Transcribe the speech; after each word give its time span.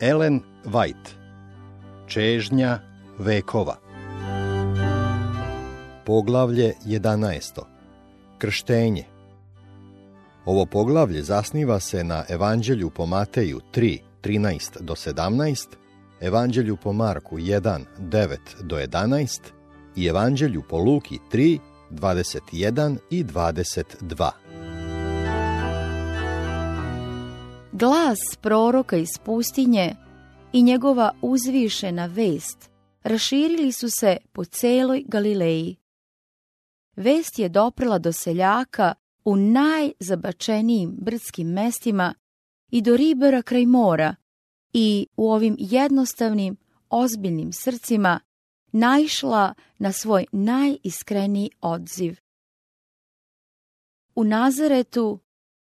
Ellen 0.00 0.40
White 0.64 1.12
Čežnja 2.06 2.78
vekova 3.18 3.76
Poglavlje 6.06 6.74
11. 6.86 7.60
Krštenje 8.38 9.04
Ovo 10.44 10.66
poglavlje 10.66 11.22
zasniva 11.22 11.80
se 11.80 12.04
na 12.04 12.24
Evanđelju 12.28 12.90
po 12.90 13.06
Mateju 13.06 13.60
3, 13.74 13.98
13 14.22 14.80
do 14.80 14.94
17, 14.94 15.66
Evanđelju 16.20 16.76
po 16.76 16.92
Marku 16.92 17.38
1, 17.38 17.84
9 17.98 18.36
do 18.62 18.76
11 18.76 19.40
i 19.96 20.06
Evanđelju 20.06 20.62
po 20.68 20.78
Luki 20.78 21.18
3, 21.32 21.58
21 21.90 22.96
i 23.10 23.24
22. 23.24 24.30
Glas 27.80 28.18
proroka 28.40 28.96
iz 28.96 29.08
pustinje 29.24 29.96
i 30.52 30.62
njegova 30.62 31.12
uzvišena 31.22 32.06
vest 32.06 32.70
raširili 33.02 33.72
su 33.72 33.88
se 33.90 34.16
po 34.32 34.44
celoj 34.44 35.04
Galileji. 35.08 35.76
Vest 36.96 37.38
je 37.38 37.48
doprela 37.48 37.98
do 37.98 38.12
seljaka 38.12 38.94
u 39.24 39.36
najzabačenijim 39.36 40.96
brdskim 41.00 41.48
mestima 41.48 42.14
i 42.70 42.82
do 42.82 42.96
ribara 42.96 43.42
kraj 43.42 43.66
mora 43.66 44.14
i 44.72 45.06
u 45.16 45.30
ovim 45.30 45.56
jednostavnim, 45.58 46.56
ozbiljnim 46.90 47.52
srcima 47.52 48.20
naišla 48.72 49.54
na 49.78 49.92
svoj 49.92 50.26
najiskreniji 50.32 51.50
odziv. 51.60 52.16
U 54.14 54.24
Nazaretu 54.24 55.20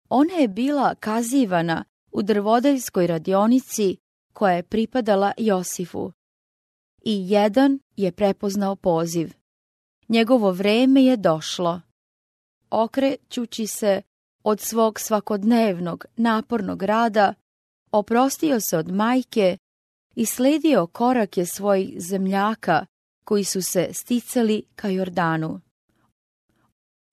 ona 0.09 0.34
je 0.34 0.48
bila 0.48 0.95
kazivana 0.95 1.84
u 2.18 2.21
drvodeljskoj 2.21 3.07
radionici 3.07 3.98
koja 4.34 4.54
je 4.54 4.63
pripadala 4.63 5.32
Josifu. 5.37 6.12
I 7.04 7.29
jedan 7.29 7.79
je 7.96 8.12
prepoznao 8.12 8.76
poziv. 8.76 9.34
Njegovo 10.09 10.51
vreme 10.51 11.04
je 11.04 11.18
došlo. 11.18 11.82
Okrećući 12.70 13.68
se 13.68 14.01
od 14.43 14.59
svog 14.59 14.99
svakodnevnog 14.99 16.05
napornog 16.15 16.84
rada, 16.84 17.34
oprostio 17.91 18.59
se 18.59 18.77
od 18.77 18.91
majke 18.91 19.57
i 20.15 20.26
sledio 20.26 20.87
korake 20.87 21.46
svojih 21.46 22.02
zemljaka 22.09 22.85
koji 23.26 23.43
su 23.43 23.62
se 23.62 23.90
sticali 23.93 24.63
ka 24.76 24.87
Jordanu. 24.87 25.62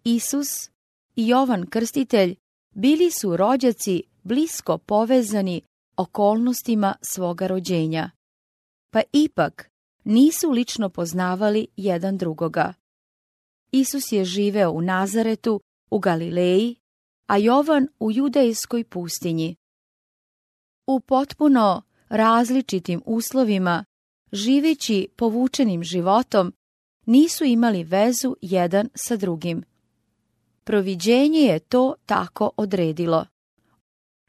Isus 0.05 0.70
i 1.16 1.28
Jovan 1.28 1.66
Krstitelj 1.66 2.36
bili 2.74 3.11
su 3.11 3.36
rođaci 3.36 4.02
blisko 4.25 4.78
povezani 4.78 5.62
okolnostima 5.97 6.94
svoga 7.03 7.47
rođenja. 7.47 8.11
Pa 8.91 9.03
ipak 9.12 9.70
nisu 10.05 10.50
lično 10.50 10.89
poznavali 10.89 11.67
jedan 11.77 12.19
drugoga. 12.19 12.75
Isus 13.72 14.12
je 14.12 14.25
živeo 14.25 14.70
u 14.70 14.80
Nazaretu, 14.80 15.61
u 15.91 15.98
Galileji, 15.98 16.77
a 17.27 17.36
Jovan 17.36 17.89
u 18.00 18.12
judejskoj 18.12 18.84
pustinji. 18.84 19.56
U 20.86 21.00
potpuno 21.00 21.83
različitim 22.08 23.02
uslovima, 23.06 23.84
živeći 24.33 25.08
povučenim 25.17 25.83
životom, 25.83 26.52
nisu 27.06 27.45
imali 27.45 27.84
vezu 27.84 28.36
jedan 28.42 28.89
sa 28.95 29.17
drugim. 29.17 29.64
Proviđenje 30.64 31.41
je 31.41 31.58
to 31.58 31.95
tako 32.06 32.50
odredilo. 32.56 33.27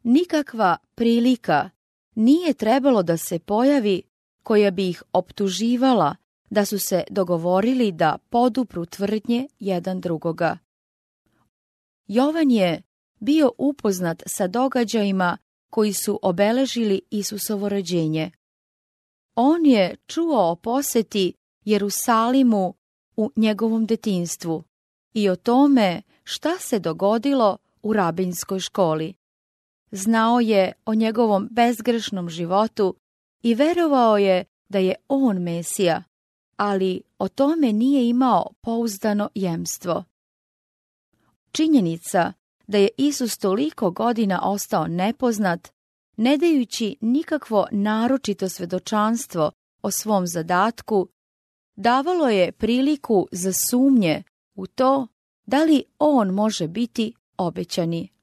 Nikakva 0.08 0.78
prilika 0.96 1.70
nije 2.16 2.54
trebalo 2.54 3.04
da 3.04 3.18
se 3.18 3.40
pojavi 3.40 4.02
koja 4.44 4.72
bi 4.72 4.90
ih 4.90 5.04
optuživala 5.14 6.16
da 6.50 6.66
su 6.66 6.80
se 6.80 7.04
dogovorili 7.10 7.92
da 7.92 8.18
podupru 8.30 8.86
tvrdnje 8.86 9.48
jedan 9.60 10.02
drugoga. 10.02 10.58
Jovan 12.08 12.52
je 12.52 12.82
bio 13.20 13.52
upoznat 13.58 14.24
sa 14.26 14.48
događajima 14.48 15.38
koji 15.70 15.94
su 15.94 16.20
obeležili 16.22 17.02
Isusovo 17.12 17.70
rođenje. 17.70 18.32
On 19.36 19.66
je 19.66 19.96
čuo 20.08 20.52
o 20.52 20.56
poseti 20.56 21.34
Jerusalimu 21.64 22.74
u 23.16 23.32
njegovom 23.36 23.86
detinstvu 23.86 24.64
i 25.14 25.30
o 25.30 25.36
tome 25.36 26.02
šta 26.24 26.58
se 26.60 26.80
dogodilo 26.80 27.58
u 27.82 27.94
rabinskoj 27.94 28.60
školi. 28.60 29.14
Znao 29.96 30.40
je 30.40 30.72
o 30.86 30.94
njegovom 30.94 31.48
bezgrešnom 31.52 32.30
životu 32.30 32.96
i 33.42 33.54
verovao 33.54 34.18
je 34.18 34.46
da 34.70 34.80
je 34.80 34.96
on 35.08 35.38
Mesija, 35.38 36.04
ali 36.58 37.02
o 37.20 37.28
tome 37.28 37.74
nije 37.74 38.10
imao 38.10 38.52
pouzdano 38.62 39.30
jemstvo. 39.36 40.04
Činjenica 41.52 42.34
da 42.68 42.78
je 42.78 42.90
Isus 42.98 43.38
toliko 43.38 43.92
godina 43.92 44.42
ostao 44.44 44.88
nepoznat, 44.88 45.72
ne 46.18 46.38
dajući 46.38 46.98
nikakvo 47.02 47.68
naročito 47.72 48.50
svedočanstvo 48.50 49.52
o 49.82 49.92
svom 49.92 50.28
zadatku, 50.28 51.08
davalo 51.76 52.30
je 52.30 52.52
priliku 52.52 53.28
za 53.32 53.52
sumnje 53.70 54.24
u 54.56 54.68
to 54.68 55.08
da 55.46 55.64
li 55.64 55.84
on 56.00 56.30
može 56.30 56.68
biti 56.68 57.14
obećani. 57.38 58.15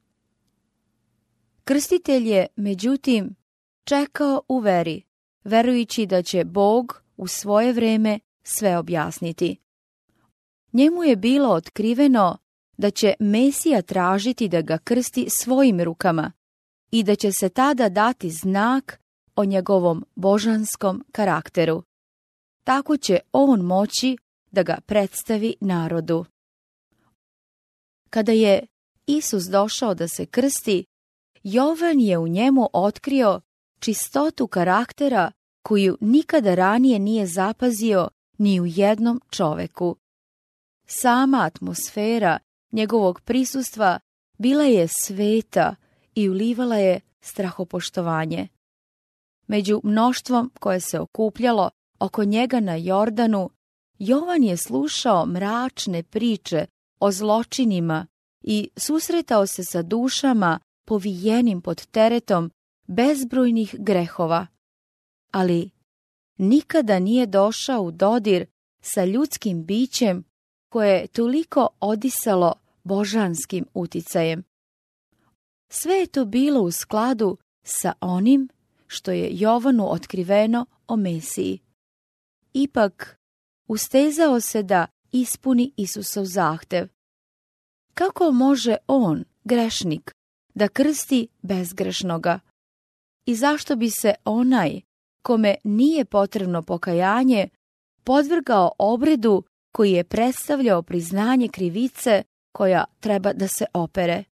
Krstitelj 1.65 2.29
je, 2.29 2.47
međutim, 2.57 3.35
čekao 3.85 4.43
u 4.49 4.59
veri, 4.59 5.03
verujući 5.45 6.07
da 6.07 6.23
će 6.23 6.45
Bog 6.45 7.03
u 7.17 7.27
svoje 7.27 7.73
vreme 7.73 8.19
sve 8.43 8.79
objasniti. 8.79 9.57
Njemu 10.73 11.05
je 11.05 11.17
bilo 11.17 11.49
otkriveno 11.49 12.39
da 12.77 12.91
će 12.91 13.15
Mesija 13.21 13.83
tražiti 13.83 14.49
da 14.49 14.61
ga 14.61 14.79
krsti 14.79 15.27
svojim 15.29 15.81
rukama 15.81 16.33
i 16.91 17.03
da 17.03 17.15
će 17.15 17.33
se 17.33 17.49
tada 17.49 17.89
dati 17.89 18.31
znak 18.31 19.01
o 19.37 19.45
njegovom 19.45 20.05
božanskom 20.15 21.05
karakteru. 21.13 21.83
Tako 22.65 22.97
će 22.97 23.19
on 23.33 23.61
moći 23.61 24.17
da 24.51 24.63
ga 24.63 24.79
predstavi 24.87 25.55
narodu. 25.61 26.25
Kada 28.11 28.33
je 28.33 28.67
Isus 29.07 29.45
došao 29.45 29.95
da 29.95 30.09
se 30.09 30.27
krsti, 30.27 30.85
Jovan 31.43 32.01
je 32.01 32.19
u 32.19 32.29
njemu 32.29 32.69
otkrio 32.73 33.41
čistotu 33.81 34.47
karaktera 34.47 35.33
koju 35.63 35.99
nikada 36.01 36.55
ranije 36.55 36.99
nije 36.99 37.27
zapazio 37.27 38.09
ni 38.39 38.61
u 38.61 38.67
jednom 38.67 39.21
čoveku. 39.31 39.97
Sama 40.87 41.39
atmosfera 41.39 42.39
njegovog 42.73 43.21
prisustva 43.21 44.01
bila 44.39 44.65
je 44.65 44.89
sveta 44.89 45.75
i 46.15 46.29
ulivala 46.29 46.77
je 46.77 47.01
strahopoštovanje. 47.21 48.49
Među 49.47 49.81
mnoštvom 49.85 50.51
koje 50.61 50.81
se 50.81 51.01
okupljalo 51.01 51.71
oko 51.99 52.25
njega 52.25 52.61
na 52.61 52.75
Jordanu, 52.75 53.51
Jovan 53.99 54.43
je 54.43 54.57
slušao 54.57 55.27
mračne 55.27 56.03
priče 56.03 56.67
o 57.01 57.13
zločinima 57.13 58.07
i 58.43 58.69
susretao 58.77 59.47
se 59.47 59.65
sa 59.65 59.83
dušama 59.83 60.61
povijenim 60.85 61.61
pod 61.61 61.87
teretom 61.87 62.51
bezbrojnih 62.87 63.75
grehova. 63.79 64.47
Ali 65.31 65.71
nikada 66.39 66.99
nije 66.99 67.27
došao 67.27 67.83
u 67.83 67.91
dodir 67.91 68.47
sa 68.81 69.05
ljudskim 69.05 69.65
bićem 69.65 70.25
koje 70.69 70.99
je 71.01 71.07
toliko 71.07 71.69
odisalo 71.81 72.55
božanskim 72.85 73.67
uticajem. 73.75 74.43
Sve 75.69 75.95
je 75.95 76.07
to 76.07 76.25
bilo 76.25 76.61
u 76.61 76.71
skladu 76.71 77.39
sa 77.63 77.93
onim 78.01 78.49
što 78.87 79.11
je 79.11 79.29
Jovanu 79.33 79.93
otkriveno 79.93 80.67
o 80.87 80.97
Mesiji. 80.97 81.59
Ipak, 82.53 83.19
ustezao 83.69 84.41
se 84.41 84.63
da 84.63 84.87
ispuni 85.13 85.73
Isusov 85.77 86.25
zahtev. 86.25 86.89
Kako 87.95 88.31
može 88.31 88.77
on, 88.87 89.25
grešnik, 89.45 90.13
da 90.55 90.69
krsti 90.69 91.29
bezgrešnoga? 91.43 92.41
I 93.27 93.35
zašto 93.35 93.77
bi 93.77 93.91
se 93.91 94.15
onaj, 94.25 94.81
kome 95.23 95.55
nije 95.65 96.05
potrebno 96.05 96.63
pokajanje, 96.63 97.49
podvrgao 98.05 98.73
obredu 98.79 99.43
koji 99.73 99.93
je 99.93 100.05
predstavljao 100.05 100.83
priznanje 100.83 101.49
krivice 101.49 102.23
koja 102.53 102.85
treba 103.01 103.33
da 103.33 103.49
se 103.49 103.65
opere? 103.75 104.25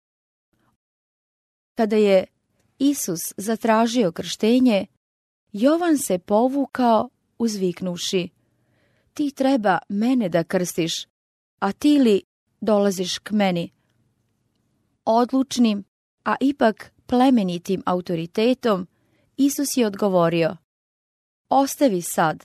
Kada 1.74 1.96
je 1.96 2.26
Isus 2.78 3.20
zatražio 3.36 4.12
krštenje, 4.12 4.86
Jovan 5.52 5.98
se 5.98 6.18
povukao 6.18 7.08
uzviknuši. 7.38 8.28
Ti 9.14 9.30
treba 9.30 9.78
mene 9.88 10.28
da 10.28 10.44
krstiš, 10.44 11.06
a 11.58 11.72
ti 11.72 11.98
li 11.98 12.22
dolaziš 12.60 13.18
k 13.18 13.30
meni? 13.30 13.72
Odlučnim, 15.04 15.84
a 16.30 16.36
ipak 16.40 16.92
plemenitim 17.06 17.82
autoritetom, 17.86 18.86
Isus 19.36 19.76
je 19.76 19.86
odgovorio, 19.86 20.56
ostavi 21.48 22.02
sad, 22.02 22.44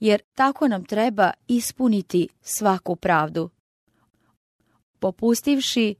jer 0.00 0.22
tako 0.34 0.68
nam 0.68 0.84
treba 0.84 1.32
ispuniti 1.48 2.28
svaku 2.42 2.96
pravdu. 2.96 3.50
Popustivši, 4.98 5.94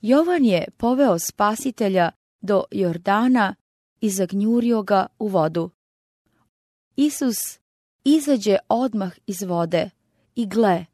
Jovan 0.00 0.44
je 0.44 0.66
poveo 0.76 1.18
spasitelja 1.18 2.10
do 2.40 2.64
Jordana 2.70 3.54
i 4.00 4.10
zagnjurio 4.10 4.82
ga 4.82 5.06
u 5.18 5.28
vodu. 5.28 5.70
Isus 6.96 7.58
izađe 8.04 8.56
odmah 8.68 9.12
iz 9.26 9.42
vode 9.42 9.90
i 10.34 10.46
gle, 10.46 10.86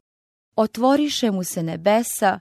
otvoriše 0.56 1.30
mu 1.30 1.44
se 1.44 1.62
nebesa 1.62 2.40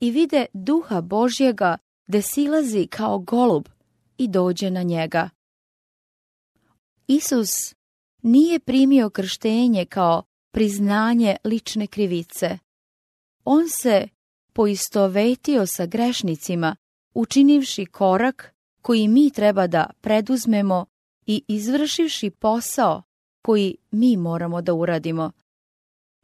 i 0.00 0.10
vide 0.10 0.46
duha 0.52 1.00
Božjega 1.00 1.78
da 2.10 2.22
silazi 2.22 2.86
kao 2.86 3.18
golub 3.18 3.68
i 4.18 4.28
dođe 4.28 4.70
na 4.70 4.82
njega. 4.82 5.30
Isus 7.06 7.48
nije 8.22 8.60
primio 8.60 9.10
krštenje 9.10 9.84
kao 9.84 10.22
priznanje 10.50 11.36
lične 11.44 11.86
krivice. 11.86 12.58
On 13.44 13.68
se 13.68 14.08
poistovetio 14.52 15.66
sa 15.66 15.86
grešnicima, 15.86 16.76
učinivši 17.14 17.86
korak 17.86 18.54
koji 18.82 19.08
mi 19.08 19.30
treba 19.30 19.66
da 19.66 19.90
preduzmemo 20.00 20.86
i 21.26 21.44
izvršivši 21.48 22.30
posao 22.30 23.02
koji 23.42 23.76
mi 23.90 24.16
moramo 24.16 24.62
da 24.62 24.74
uradimo. 24.74 25.32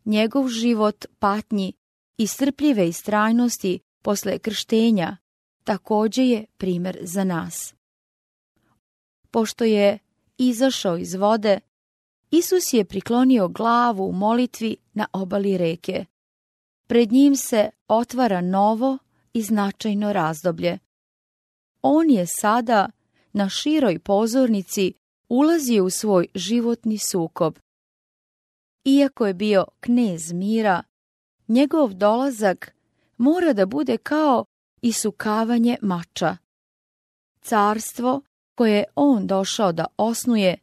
Njegov 0.04 0.48
život 0.48 1.06
patnji 1.18 1.72
i 2.18 2.26
strpljive 2.26 2.88
istrajnosti 2.88 3.80
posle 4.02 4.38
krštenja 4.38 5.16
također 5.66 6.24
je 6.24 6.46
primjer 6.58 6.98
za 7.02 7.24
nas. 7.24 7.74
Pošto 9.30 9.64
je 9.64 9.98
izašao 10.38 10.96
iz 10.96 11.14
vode, 11.14 11.60
Isus 12.30 12.72
je 12.72 12.84
priklonio 12.84 13.48
glavu 13.48 14.08
u 14.08 14.12
molitvi 14.12 14.76
na 14.92 15.06
obali 15.12 15.58
reke. 15.58 16.04
Pred 16.86 17.12
njim 17.12 17.36
se 17.36 17.70
otvara 17.88 18.40
novo 18.40 18.98
i 19.32 19.42
značajno 19.42 20.12
razdoblje. 20.12 20.78
On 21.82 22.10
je 22.10 22.26
sada 22.26 22.90
na 23.32 23.48
široj 23.48 23.98
pozornici 23.98 24.92
ulazio 25.28 25.84
u 25.84 25.90
svoj 25.90 26.26
životni 26.34 26.98
sukob. 26.98 27.58
Iako 28.84 29.26
je 29.26 29.34
bio 29.34 29.64
knez 29.80 30.32
mira, 30.32 30.82
njegov 31.48 31.94
dolazak 31.94 32.74
mora 33.16 33.52
da 33.52 33.66
bude 33.66 33.96
kao 33.96 34.44
isukavanje 34.82 35.76
mača. 35.82 36.36
Carstvo 37.40 38.22
koje 38.54 38.76
je 38.76 38.84
on 38.94 39.26
došao 39.26 39.72
da 39.72 39.86
osnuje 39.96 40.58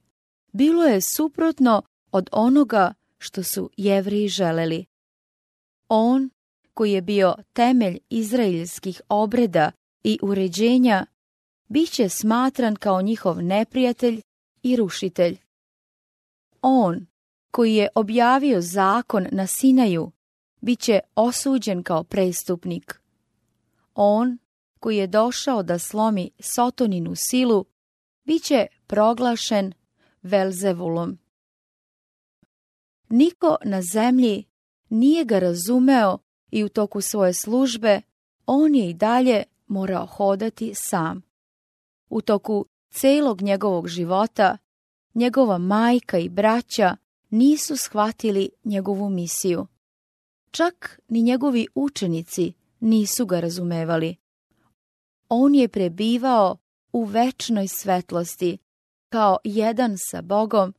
bilo 0.51 0.83
je 0.83 0.99
suprotno 1.15 1.81
od 2.11 2.29
onoga 2.31 2.93
što 3.17 3.43
su 3.43 3.69
jevriji 3.77 4.27
želeli. 4.27 4.85
On, 5.89 6.29
koji 6.73 6.91
je 6.91 7.01
bio 7.01 7.35
temelj 7.53 7.99
izraelskih 8.09 9.01
obreda 9.09 9.71
i 10.03 10.19
uređenja, 10.21 11.05
bit 11.67 11.89
će 11.89 12.09
smatran 12.09 12.75
kao 12.75 13.01
njihov 13.01 13.43
neprijatelj 13.43 14.21
i 14.63 14.75
rušitelj. 14.75 15.37
On, 16.61 17.05
koji 17.51 17.75
je 17.75 17.89
objavio 17.95 18.61
zakon 18.61 19.27
na 19.31 19.47
Sinaju, 19.47 20.11
bit 20.61 20.79
će 20.79 20.99
osuđen 21.15 21.83
kao 21.83 22.03
prestupnik. 22.03 23.02
On, 23.95 24.37
koji 24.79 24.97
je 24.97 25.07
došao 25.07 25.63
da 25.63 25.79
slomi 25.79 26.31
Sotoninu 26.39 27.13
silu, 27.15 27.65
bit 28.23 28.43
će 28.43 28.67
proglašen 28.87 29.73
Velzevulom. 30.21 31.17
Niko 33.09 33.57
na 33.65 33.81
zemlji 33.81 34.45
nije 34.89 35.25
ga 35.25 35.39
razumeo 35.39 36.17
i 36.51 36.63
u 36.63 36.69
toku 36.69 37.01
svoje 37.01 37.33
službe 37.33 38.01
on 38.45 38.75
je 38.75 38.89
i 38.89 38.93
dalje 38.93 39.43
morao 39.67 40.05
hodati 40.05 40.71
sam. 40.75 41.21
U 42.09 42.21
toku 42.21 42.65
celog 42.89 43.41
njegovog 43.41 43.87
života 43.87 44.57
njegova 45.13 45.57
majka 45.57 46.17
i 46.17 46.29
braća 46.29 46.95
nisu 47.29 47.77
shvatili 47.77 48.49
njegovu 48.63 49.09
misiju. 49.09 49.67
Čak 50.51 50.99
ni 51.07 51.21
njegovi 51.21 51.67
učenici 51.75 52.53
nisu 52.83 53.25
ga 53.25 53.39
razumevali. 53.39 54.15
On 55.29 55.55
je 55.55 55.67
prebivao 55.67 56.57
u 56.93 57.03
večnoj 57.03 57.67
svetlosti, 57.67 58.57
kao 59.09 59.37
jedan 59.43 59.95
sa 59.97 60.21
Bogom, 60.21 60.73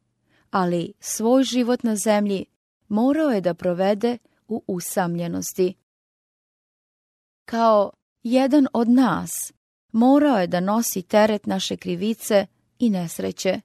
ali 0.51 0.93
svoj 1.01 1.43
život 1.43 1.83
na 1.83 1.97
zemlji 1.97 2.47
morao 2.89 3.31
je 3.31 3.41
da 3.41 3.55
provede 3.55 4.19
u 4.49 4.63
usamljenosti. 4.67 5.75
Kao 7.45 7.91
jedan 8.23 8.67
od 8.73 8.89
nas 8.89 9.53
morao 9.93 10.39
je 10.39 10.47
da 10.47 10.61
nosi 10.61 11.03
teret 11.03 11.47
naše 11.47 11.77
krivice 11.77 12.47
i 12.79 12.91
nesreće. 12.91 13.61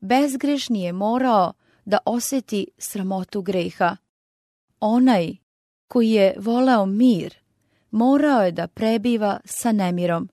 Bezgrešni 0.00 0.82
je 0.82 0.92
morao 0.92 1.52
da 1.84 1.98
osjeti 2.06 2.66
sramotu 2.78 3.42
greha. 3.42 3.96
Onaj 4.80 5.36
koji 5.88 6.10
je 6.10 6.34
voleo 6.38 6.86
mir, 6.86 7.41
morao 7.92 8.42
je 8.42 8.52
da 8.52 8.66
prebiva 8.66 9.40
sa 9.44 9.72
nemirom. 9.72 10.28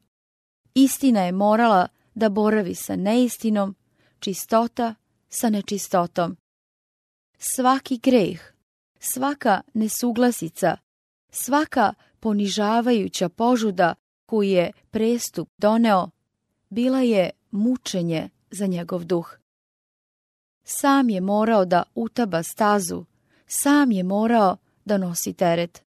Istina 0.74 1.22
je 1.22 1.32
morala 1.32 1.88
da 2.14 2.30
boravi 2.30 2.76
sa 2.76 2.96
neistinom, 2.96 3.76
čistota 4.20 4.96
sa 5.30 5.50
nečistotom. 5.50 6.38
Svaki 7.38 7.98
greh, 7.98 8.54
svaka 9.00 9.62
nesuglasica, 9.74 10.78
svaka 11.30 11.94
ponižavajuća 12.20 13.30
požuda 13.30 13.96
koju 14.26 14.50
je 14.50 14.72
prestup 14.92 15.50
doneo, 15.58 16.10
bila 16.70 17.00
je 17.00 17.30
mučenje 17.52 18.30
za 18.52 18.66
njegov 18.66 19.04
duh. 19.04 19.38
Sam 20.64 21.10
je 21.10 21.22
morao 21.22 21.66
da 21.66 21.84
utaba 21.96 22.44
stazu, 22.44 23.06
sam 23.48 23.92
je 23.92 24.04
morao 24.04 24.58
da 24.86 24.98
nosi 24.98 25.34
teret. 25.34 25.84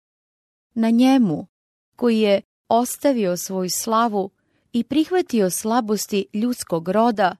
Na 0.73 0.89
njemu, 0.89 1.47
koji 1.97 2.19
je 2.19 2.41
ostavio 2.69 3.37
svoju 3.37 3.69
slavu 3.69 4.29
i 4.73 4.83
prihvatio 4.83 5.49
slabosti 5.49 6.27
ljudskog 6.33 6.89
roda, 6.89 7.35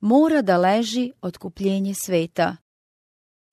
mora 0.00 0.42
da 0.42 0.56
leži 0.56 1.12
otkupljenje 1.20 1.94
sveta. 1.94 2.56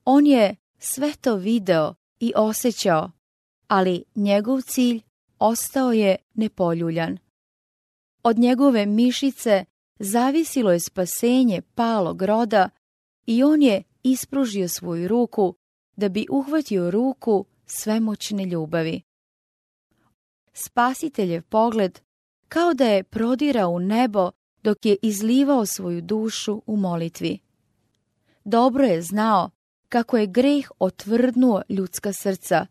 On 0.05 0.27
je 0.27 0.55
sve 0.77 1.13
to 1.21 1.35
video 1.35 1.95
i 2.19 2.33
osjećao, 2.35 3.11
ali 3.67 4.03
njegov 4.15 4.61
cilj 4.61 5.01
ostao 5.39 5.91
je 5.91 6.15
nepoljuljan. 6.33 7.17
Od 8.23 8.39
njegove 8.39 8.85
mišice 8.85 9.65
zavisilo 9.99 10.71
je 10.71 10.79
spasenje 10.79 11.61
palog 11.75 12.21
roda 12.21 12.69
i 13.25 13.43
on 13.43 13.61
je 13.61 13.83
ispružio 14.03 14.67
svoju 14.67 15.07
ruku 15.07 15.55
da 15.95 16.09
bi 16.09 16.25
uhvatio 16.29 16.91
ruku 16.91 17.45
svemoćne 17.65 18.45
ljubavi. 18.45 19.01
Spasiteljev 20.53 21.43
pogled 21.43 21.99
kao 22.47 22.73
da 22.73 22.85
je 22.85 23.03
prodirao 23.03 23.69
u 23.69 23.79
nebo 23.79 24.31
dok 24.63 24.85
je 24.85 24.97
izlivao 25.01 25.65
svoju 25.65 26.01
dušu 26.01 26.61
u 26.65 26.77
molitvi. 26.77 27.39
Dobro 28.45 28.83
je 28.83 29.01
znao 29.01 29.49
kako 29.89 30.17
je 30.17 30.27
greh 30.27 30.71
otvrdnuo 30.79 31.61
ljudska 31.69 32.13
srca 32.13 32.67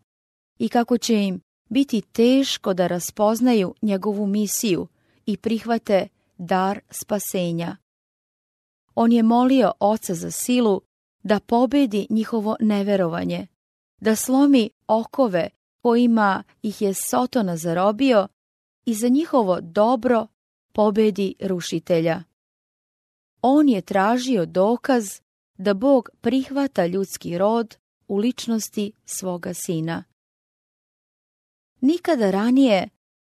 i 0.59 0.69
kako 0.69 0.97
će 0.97 1.23
im 1.23 1.41
biti 1.69 2.01
teško 2.01 2.73
da 2.73 2.87
raspoznaju 2.87 3.75
njegovu 3.81 4.27
misiju 4.27 4.87
i 5.25 5.37
prihvate 5.37 6.07
dar 6.37 6.79
spasenja. 6.89 7.77
On 8.95 9.11
je 9.11 9.23
molio 9.23 9.71
oca 9.79 10.13
za 10.13 10.31
silu 10.31 10.81
da 11.23 11.39
pobedi 11.39 12.07
njihovo 12.09 12.55
neverovanje, 12.59 13.47
da 14.01 14.15
slomi 14.15 14.69
okove 14.87 15.49
kojima 15.83 16.43
ih 16.61 16.81
je 16.81 16.93
Sotona 16.93 17.57
zarobio 17.57 18.27
i 18.85 18.93
za 18.93 19.07
njihovo 19.07 19.61
dobro 19.61 20.27
pobedi 20.73 21.35
rušitelja. 21.41 22.23
On 23.41 23.69
je 23.69 23.81
tražio 23.81 24.45
dokaz 24.45 25.03
da 25.57 25.73
Bog 25.73 26.09
prihvata 26.21 26.85
ljudski 26.85 27.37
rod 27.37 27.77
u 28.07 28.17
ličnosti 28.17 28.91
svoga 29.05 29.53
sina. 29.53 30.03
Nikada 31.81 32.31
ranije 32.31 32.89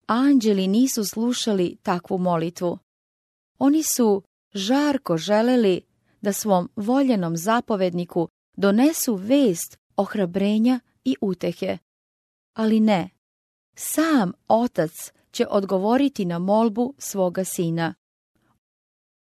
anđeli 0.08 0.68
nisu 0.68 1.06
slušali 1.06 1.78
takvu 1.84 2.18
molitvu. 2.18 2.78
Oni 3.60 3.84
su 3.84 4.24
žarko 4.54 5.18
želeli 5.18 5.82
da 6.22 6.34
svom 6.34 6.70
voljenom 6.76 7.38
zapovedniku 7.38 8.28
donesu 8.58 9.16
vest 9.16 9.78
ohrabrenja 9.96 10.80
i 11.04 11.16
utehe. 11.22 11.78
Ali 12.60 12.80
ne, 12.80 13.10
sam 13.76 14.32
otac 14.48 15.12
će 15.32 15.48
odgovoriti 15.50 16.26
na 16.26 16.40
molbu 16.40 16.94
svoga 16.98 17.44
sina. 17.44 17.94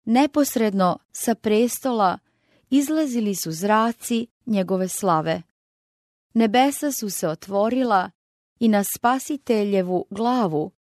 Neposredno 0.06 1.00
sa 1.12 1.36
prestola 1.36 2.18
izlazili 2.70 3.36
su 3.36 3.52
zraci 3.52 4.28
njegove 4.46 4.88
slave. 4.88 5.42
Nebesa 6.34 6.92
su 6.92 7.10
se 7.10 7.28
otvorila 7.28 8.12
i 8.60 8.68
na 8.68 8.84
spasiteljevu 8.84 10.06
glavu 10.10 10.72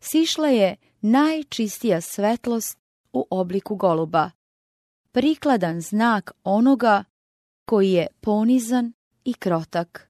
sišla 0.00 0.48
je 0.48 0.76
najčistija 1.00 2.00
svetlost 2.00 2.78
u 3.12 3.26
obliku 3.30 3.76
goluba, 3.76 4.30
prikladan 5.12 5.80
znak 5.80 6.32
onoga 6.44 7.04
koji 7.64 7.92
je 7.92 8.06
ponizan 8.20 8.92
i 9.24 9.34
krotak. 9.34 10.07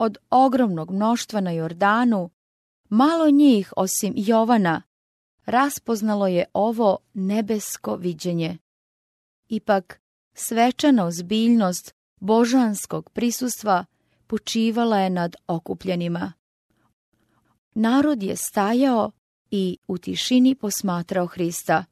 Od 0.00 0.18
ogromnog 0.30 0.90
mnoštva 0.90 1.40
na 1.40 1.50
Jordanu, 1.50 2.30
malo 2.88 3.30
njih 3.30 3.72
osim 3.76 4.14
Jovana 4.16 4.82
raspoznalo 5.46 6.26
je 6.26 6.44
ovo 6.52 6.98
nebesko 7.14 7.96
viđenje. 7.96 8.58
Ipak, 9.48 10.00
svečana 10.34 11.06
ozbiljnost 11.06 11.94
božanskog 12.20 13.10
prisustva 13.10 13.84
počivala 14.26 14.98
je 14.98 15.10
nad 15.10 15.36
okupljenima. 15.46 16.32
Narod 17.74 18.22
je 18.22 18.36
stajao 18.36 19.10
i 19.50 19.78
u 19.86 19.98
tišini 19.98 20.54
posmatrao 20.54 21.26
Hrista. 21.26 21.84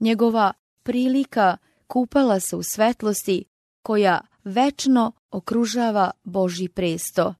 Njegova 0.00 0.52
prilika 0.82 1.56
kupala 1.86 2.40
se 2.40 2.56
u 2.56 2.62
svetlosti 2.62 3.44
koja 3.82 4.29
večno 4.44 5.12
okružava 5.30 6.10
Božji 6.24 6.68
presto. 6.68 7.34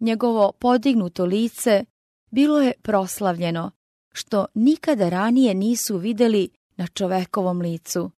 Njegovo 0.00 0.52
podignuto 0.52 1.24
lice 1.24 1.84
bilo 2.30 2.60
je 2.60 2.72
proslavljeno, 2.82 3.70
što 4.12 4.46
nikada 4.54 5.08
ranije 5.08 5.54
nisu 5.54 5.96
videli 5.96 6.48
na 6.76 6.86
čovekovom 6.86 7.60
licu. 7.60 8.10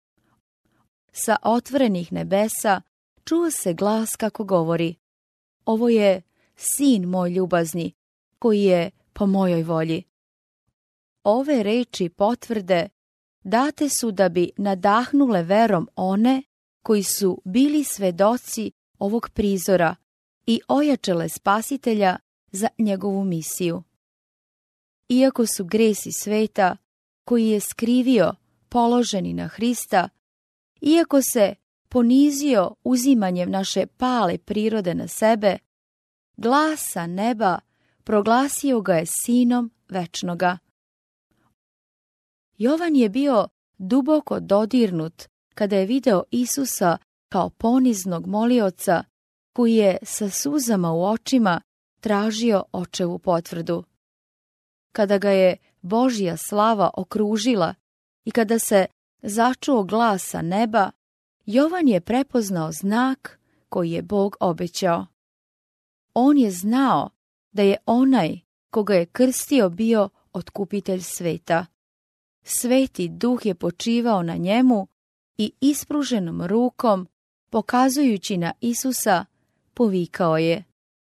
Sa 1.12 1.36
otvorenih 1.42 2.12
nebesa 2.12 2.82
čuo 3.24 3.50
se 3.50 3.74
glas 3.74 4.16
kako 4.16 4.44
govori 4.44 4.94
Ovo 5.64 5.88
je 5.88 6.22
sin 6.56 7.04
moj 7.04 7.30
ljubazni, 7.30 7.92
koji 8.38 8.62
je 8.62 8.90
po 9.12 9.26
mojoj 9.26 9.62
volji. 9.62 10.04
Ove 11.24 11.62
reči 11.62 12.08
potvrde 12.08 12.88
date 13.44 13.88
su 13.88 14.10
da 14.10 14.28
bi 14.28 14.50
nadahnule 14.56 15.42
verom 15.42 15.88
one 15.96 16.42
koji 16.82 17.02
su 17.02 17.42
bili 17.44 17.84
svedoci 17.84 18.72
ovog 18.98 19.28
prizora 19.34 19.96
i 20.46 20.60
ojačale 20.68 21.28
spasitelja 21.28 22.16
za 22.52 22.68
njegovu 22.78 23.24
misiju. 23.24 23.82
Iako 25.08 25.46
su 25.46 25.64
gresi 25.64 26.12
sveta, 26.12 26.76
koji 27.24 27.48
je 27.48 27.60
skrivio 27.60 28.34
položeni 28.68 29.32
na 29.32 29.48
Hrista, 29.48 30.08
iako 30.80 31.20
se 31.22 31.54
ponizio 31.88 32.74
uzimanjem 32.84 33.50
naše 33.50 33.86
pale 33.86 34.38
prirode 34.38 34.94
na 34.94 35.08
sebe, 35.08 35.58
glasa 36.36 37.06
neba 37.06 37.58
proglasio 38.04 38.80
ga 38.80 38.94
je 38.94 39.06
sinom 39.06 39.70
večnoga. 39.88 40.58
Jovan 42.58 42.96
je 42.96 43.08
bio 43.08 43.48
duboko 43.78 44.40
dodirnut 44.40 45.31
kada 45.54 45.76
je 45.76 45.86
video 45.86 46.22
Isusa 46.30 46.98
kao 47.28 47.50
poniznog 47.50 48.26
molioca 48.26 49.04
koji 49.52 49.74
je 49.74 49.96
sa 50.02 50.30
suzama 50.30 50.92
u 50.92 51.04
očima 51.04 51.60
tražio 52.00 52.64
očevu 52.72 53.18
potvrdu. 53.18 53.84
Kada 54.92 55.18
ga 55.18 55.30
je 55.30 55.56
Božja 55.80 56.36
slava 56.36 56.90
okružila 56.94 57.74
i 58.24 58.30
kada 58.30 58.58
se 58.58 58.86
začuo 59.22 59.82
glasa 59.82 60.42
neba, 60.42 60.90
Jovan 61.46 61.88
je 61.88 62.00
prepoznao 62.00 62.72
znak 62.72 63.40
koji 63.68 63.90
je 63.90 64.02
Bog 64.02 64.36
obećao. 64.40 65.06
On 66.14 66.38
je 66.38 66.50
znao 66.50 67.10
da 67.52 67.62
je 67.62 67.76
onaj 67.86 68.38
koga 68.70 68.94
je 68.94 69.06
krstio 69.06 69.68
bio 69.68 70.08
otkupitelj 70.32 71.00
sveta. 71.00 71.66
Sveti 72.42 73.08
duh 73.08 73.46
je 73.46 73.54
počivao 73.54 74.22
na 74.22 74.36
njemu 74.36 74.86
i 75.38 75.52
ispruženom 75.60 76.42
rukom, 76.46 77.08
pokazujući 77.50 78.36
na 78.36 78.52
Isusa, 78.60 79.24
povikao 79.74 80.38
je, 80.38 80.64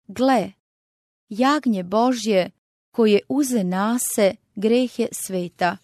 gle, 0.08 0.52
jagnje 1.30 1.84
Božje 1.84 2.52
koje 2.92 3.20
uze 3.30 3.64
nase 3.64 4.36
grehe 4.56 5.08
sveta. 5.12 5.78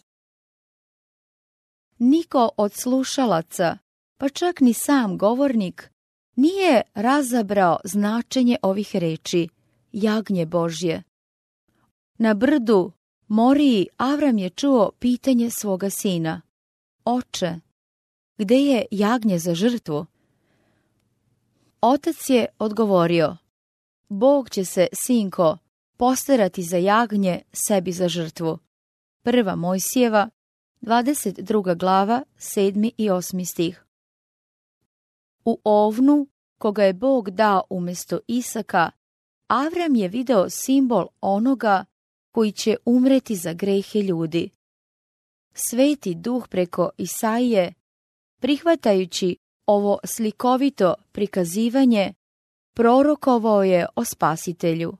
Niko 1.99 2.49
od 2.57 2.73
slušalaca, 2.73 3.77
pa 4.17 4.29
čak 4.29 4.59
ni 4.59 4.73
sam 4.73 5.17
govornik, 5.17 5.91
nije 6.35 6.81
razabrao 6.93 7.77
značenje 7.83 8.57
ovih 8.61 8.95
reči, 8.95 9.49
jagnje 9.91 10.45
Božje. 10.45 11.03
Na 12.17 12.33
brdu 12.33 12.91
Moriji 13.27 13.87
Avram 13.97 14.37
je 14.37 14.49
čuo 14.49 14.91
pitanje 14.99 15.49
svoga 15.49 15.89
sina. 15.89 16.41
Oče, 17.05 17.59
gde 18.41 18.55
je 18.55 18.85
jagnje 18.91 19.39
za 19.39 19.55
žrtvu? 19.55 20.05
Otac 21.81 22.29
je 22.29 22.45
odgovorio, 22.59 23.37
Bog 24.09 24.49
će 24.49 24.65
se, 24.65 24.87
sinko, 25.05 25.57
posterati 25.97 26.63
za 26.63 26.77
jagnje 26.77 27.41
sebi 27.53 27.91
za 27.91 28.07
žrtvu. 28.07 28.59
Prva 29.23 29.55
Mojsijeva, 29.55 30.29
22. 30.81 31.77
glava, 31.77 32.23
7. 32.37 32.91
i 32.97 33.09
8. 33.09 33.45
stih. 33.45 33.85
U 35.45 35.59
ovnu, 35.63 36.27
koga 36.57 36.83
je 36.83 36.93
Bog 36.93 37.29
dao 37.29 37.63
umjesto 37.69 38.19
Isaka, 38.27 38.91
Avram 39.47 39.95
je 39.95 40.07
video 40.07 40.49
simbol 40.49 41.07
onoga 41.21 41.85
koji 42.31 42.51
će 42.51 42.77
umreti 42.85 43.35
za 43.35 43.53
grehe 43.53 43.99
ljudi. 43.99 44.49
Sveti 45.53 46.15
duh 46.15 46.47
preko 46.47 46.89
Isaije, 46.97 47.73
prihvatajući 48.41 49.37
ovo 49.65 49.99
slikovito 50.03 50.93
prikazivanje, 51.11 52.13
prorokovao 52.75 53.63
je 53.63 53.85
o 53.95 54.05
spasitelju. 54.05 54.97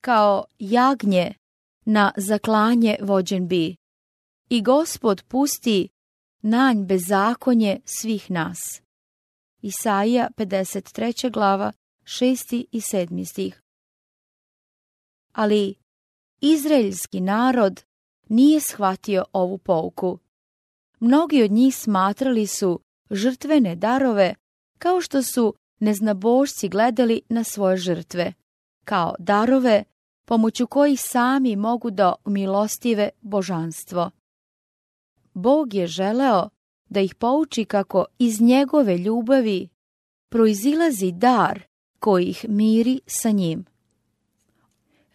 Kao 0.00 0.44
jagnje 0.58 1.34
na 1.84 2.12
zaklanje 2.16 2.96
vođen 3.02 3.48
bi, 3.48 3.76
i 4.48 4.62
gospod 4.62 5.22
pusti 5.28 5.88
nanj 6.42 6.84
bezakonje 6.84 7.80
svih 7.84 8.30
nas. 8.30 8.82
Isaija 9.62 10.28
53. 10.36 11.30
glava 11.30 11.72
6. 12.02 12.64
i 12.72 12.80
7. 12.80 13.24
stih. 13.24 13.62
Ali 15.32 15.74
izraelski 16.40 17.20
narod 17.20 17.84
nije 18.28 18.60
shvatio 18.60 19.24
ovu 19.32 19.58
pouku. 19.58 20.18
Mnogi 21.00 21.42
od 21.42 21.50
njih 21.50 21.76
smatrali 21.76 22.46
su 22.46 22.80
žrtvene 23.10 23.76
darove 23.76 24.34
kao 24.78 25.00
što 25.00 25.22
su 25.22 25.54
neznabošci 25.78 26.68
gledali 26.68 27.22
na 27.28 27.44
svoje 27.44 27.76
žrtve, 27.76 28.32
kao 28.84 29.14
darove 29.18 29.84
pomoću 30.24 30.66
kojih 30.66 31.00
sami 31.00 31.56
mogu 31.56 31.90
da 31.90 32.14
umilostive 32.24 33.10
božanstvo. 33.20 34.10
Bog 35.34 35.74
je 35.74 35.86
želeo 35.86 36.48
da 36.88 37.00
ih 37.00 37.14
pouči 37.14 37.64
kako 37.64 38.04
iz 38.18 38.40
njegove 38.40 38.98
ljubavi 38.98 39.68
proizilazi 40.28 41.12
dar 41.12 41.62
koji 41.98 42.26
ih 42.26 42.44
miri 42.48 43.00
sa 43.06 43.30
njim. 43.30 43.64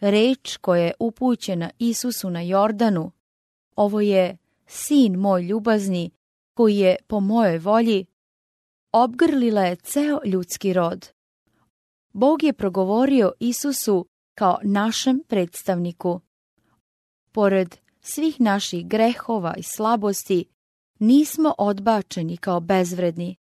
Reč 0.00 0.56
koja 0.56 0.84
je 0.84 0.92
upućena 0.98 1.70
Isusu 1.78 2.30
na 2.30 2.40
Jordanu, 2.40 3.12
ovo 3.76 4.00
je 4.00 4.36
sin 4.66 5.18
moj 5.18 5.42
ljubazni 5.42 6.10
koji 6.54 6.76
je 6.76 6.96
po 7.06 7.20
mojoj 7.20 7.58
volji, 7.58 8.06
obgrlila 8.92 9.62
je 9.62 9.76
ceo 9.76 10.20
ljudski 10.24 10.72
rod. 10.72 11.08
Bog 12.12 12.42
je 12.42 12.52
progovorio 12.52 13.32
Isusu 13.40 14.06
kao 14.34 14.58
našem 14.62 15.22
predstavniku. 15.28 16.20
Pored 17.32 17.76
svih 18.00 18.40
naših 18.40 18.86
grehova 18.86 19.54
i 19.56 19.62
slabosti, 19.62 20.46
nismo 20.98 21.54
odbačeni 21.58 22.36
kao 22.36 22.60
bezvredni. 22.60 23.36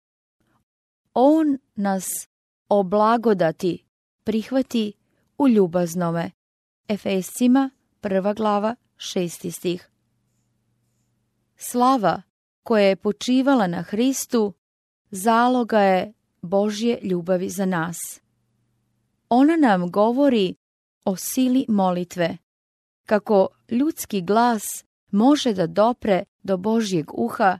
On 1.13 1.57
nas 1.75 2.27
o 2.69 2.83
blagodati 2.83 3.85
prihvati 4.23 4.93
u 5.37 5.47
ljubaznome. 5.47 6.31
Efescima, 6.87 7.69
prva 8.01 8.33
glava, 8.33 8.75
šesti 8.97 9.51
stih. 9.51 9.90
Slava 11.63 12.21
koja 12.63 12.83
je 12.83 12.95
počivala 12.95 13.67
na 13.67 13.81
Hristu, 13.81 14.53
zaloga 15.11 15.79
je 15.79 16.13
Božje 16.41 16.99
ljubavi 17.03 17.49
za 17.49 17.65
nas. 17.65 17.97
Ona 19.29 19.55
nam 19.55 19.91
govori 19.91 20.55
o 21.05 21.15
sili 21.15 21.65
molitve, 21.67 22.37
kako 23.05 23.47
ljudski 23.71 24.21
glas 24.21 24.63
može 25.11 25.53
da 25.53 25.67
dopre 25.67 26.23
do 26.43 26.57
Božjeg 26.57 27.13
uha 27.13 27.59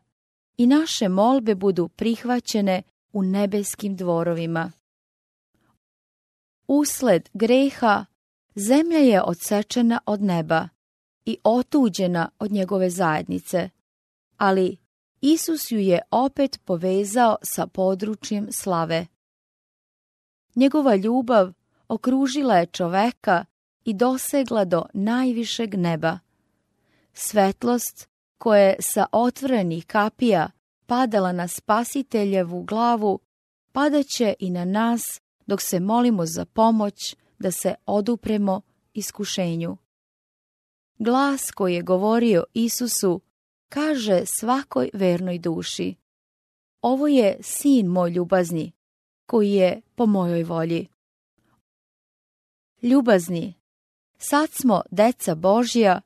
i 0.58 0.67
naše 0.67 1.10
molbe 1.10 1.55
budu 1.55 1.88
prihvaćene 1.88 2.81
u 3.13 3.24
nebeskim 3.24 3.96
dvorovima. 3.96 4.72
Usled 6.67 7.29
greha 7.34 8.05
zemlja 8.55 9.00
je 9.00 9.24
odsečena 9.24 10.00
od 10.05 10.22
neba 10.22 10.67
i 11.25 11.38
otuđena 11.43 12.29
od 12.39 12.51
njegove 12.51 12.89
zajednice, 12.89 13.70
ali 14.41 14.77
Isus 15.21 15.71
ju 15.71 15.79
je 15.79 16.01
opet 16.12 16.60
povezao 16.65 17.38
sa 17.43 17.67
područjem 17.67 18.48
slave. 18.51 19.05
Njegova 20.55 20.95
ljubav 20.95 21.53
okružila 21.88 22.57
je 22.57 22.65
čoveka 22.65 23.45
i 23.86 23.93
dosegla 23.93 24.65
do 24.65 24.86
najvišeg 24.93 25.75
neba. 25.75 26.19
Svetlost 27.13 28.10
koja 28.38 28.62
je 28.62 28.75
sa 28.79 29.05
otvorenih 29.12 29.86
kapija 29.86 30.50
padala 30.86 31.31
na 31.31 31.48
spasiteljevu 31.48 32.63
glavu, 32.63 33.19
padaće 33.71 34.33
i 34.39 34.50
na 34.50 34.65
nas 34.65 35.21
dok 35.45 35.62
se 35.62 35.79
molimo 35.79 36.25
za 36.25 36.45
pomoć 36.45 37.15
da 37.39 37.51
se 37.51 37.75
odupremo 37.86 38.62
iskušenju. 38.93 39.77
Glas 41.00 41.51
koji 41.51 41.75
je 41.75 41.81
govorio 41.81 42.43
Isusu 42.53 43.21
kaže 43.74 44.24
svakoj 44.25 44.90
vernoj 44.94 45.38
duši. 45.40 45.96
Ovo 46.82 47.08
je 47.08 47.38
sin 47.42 47.88
moj 47.88 48.10
ljubazni, 48.10 48.72
koji 49.25 49.51
je 49.51 49.82
po 49.96 50.06
mojoj 50.06 50.44
volji. 50.44 50.88
Ljubazni, 52.82 53.54
sad 54.18 54.50
smo 54.50 54.82
deca 54.92 55.36
Božja 55.36 56.01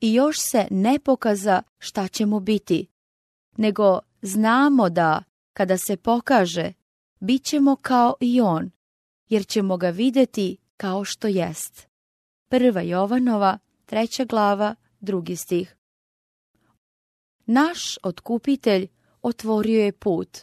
i 0.00 0.14
još 0.14 0.36
se 0.40 0.66
ne 0.70 0.98
pokaza 0.98 1.62
šta 1.78 2.08
ćemo 2.08 2.40
biti, 2.40 2.86
nego 3.56 3.98
znamo 4.22 4.88
da, 4.90 5.22
kada 5.52 5.78
se 5.78 5.96
pokaže, 5.96 6.72
bit 7.20 7.44
ćemo 7.44 7.76
kao 7.76 8.14
i 8.20 8.40
on, 8.40 8.70
jer 9.28 9.46
ćemo 9.46 9.76
ga 9.76 9.90
videti 9.90 10.56
kao 10.76 11.04
što 11.04 11.28
jest. 11.28 11.86
Prva 12.48 12.80
Jovanova, 12.80 13.58
treća 13.86 14.24
glava, 14.24 14.74
drugi 15.00 15.36
stih. 15.36 15.76
Naš 17.46 17.98
otkupitelj 18.02 18.88
otvorio 19.22 19.84
je 19.84 19.92
put, 19.92 20.38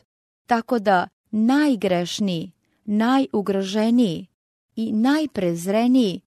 tako 0.45 0.79
da 0.79 1.07
najgrešniji, 1.31 2.51
najugroženiji 2.85 4.27
i 4.75 4.91
najprezreniji 4.91 6.21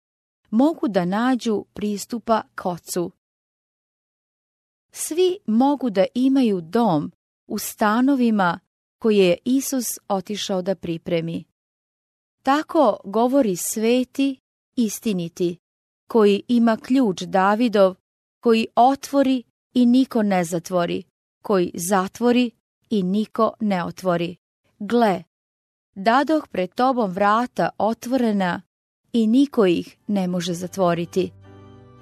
mogu 0.51 0.89
da 0.89 1.05
nađu 1.05 1.65
pristupa 1.73 2.43
k 2.55 2.67
ocu. 2.67 3.11
Svi 4.93 5.39
mogu 5.47 5.91
da 5.91 6.05
imaju 6.15 6.61
dom 6.61 7.13
u 7.47 7.59
stanovima 7.59 8.61
koje 8.99 9.29
je 9.29 9.39
Isus 9.45 9.87
otišao 10.09 10.63
da 10.63 10.75
pripremi. 10.75 11.45
Tako 12.43 12.97
govori 13.05 13.57
sveti, 13.57 14.37
istiniti, 14.77 15.57
koji 16.09 16.43
ima 16.49 16.77
ključ 16.77 17.23
Davidov, 17.23 17.95
koji 18.41 18.67
otvori 18.77 19.43
i 19.75 19.87
niko 19.87 20.23
ne 20.23 20.45
zatvori, 20.45 21.03
koji 21.43 21.71
zatvori 21.75 22.51
i 22.91 23.03
niko 23.03 23.53
ne 23.61 23.85
otvori. 23.85 24.37
Gle, 24.79 25.23
dadoh 25.95 26.49
pred 26.49 26.75
tobom 26.75 27.11
vrata 27.11 27.71
otvorena 27.79 28.63
i 29.13 29.27
niko 29.27 29.67
ih 29.67 29.97
ne 30.07 30.29
može 30.29 30.53
zatvoriti. 30.53 31.31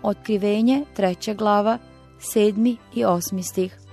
Otkrivenje, 0.02 0.84
treća 0.96 1.34
glava, 1.34 1.78
sedmi 2.18 2.76
i 2.94 3.04
osmi 3.04 3.42
stih. 3.42 3.89